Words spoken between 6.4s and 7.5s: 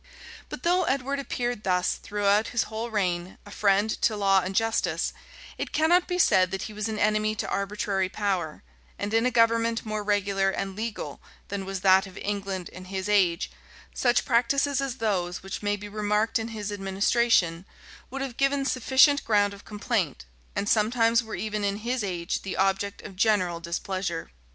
that he was an enemy to